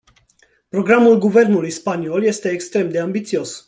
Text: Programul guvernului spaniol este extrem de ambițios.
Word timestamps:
Programul 0.69 1.19
guvernului 1.19 1.69
spaniol 1.69 2.23
este 2.23 2.49
extrem 2.49 2.89
de 2.89 2.99
ambițios. 2.99 3.59